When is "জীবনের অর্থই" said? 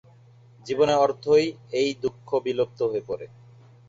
0.65-1.45